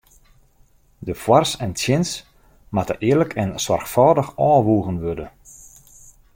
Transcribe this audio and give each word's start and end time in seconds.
De 1.07 1.15
foars 1.23 1.51
en 1.65 1.71
tsjins 1.77 2.11
moatte 2.75 2.95
earlik 3.07 3.33
en 3.43 3.51
soarchfâldich 3.65 4.31
ôfwoegen 4.49 4.97
wurde. 5.03 5.27